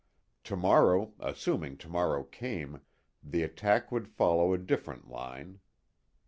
Tomorrow, 0.43 1.13
assuming 1.19 1.77
tomorrow 1.77 2.23
came, 2.23 2.81
the 3.21 3.43
attack 3.43 3.91
would 3.91 4.07
follow 4.07 4.51
a 4.51 4.57
different 4.57 5.07
line. 5.11 5.59